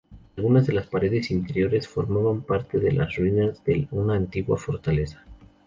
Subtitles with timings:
[0.35, 5.23] Algunas de las paredes interiores formaban parte de las ruinas de una antigua fortaleza.